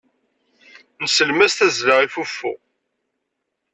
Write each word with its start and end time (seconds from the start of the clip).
Nsellem-as 1.03 1.53
tazzla 1.57 1.95
i 2.05 2.07
fuffu. 2.13 2.53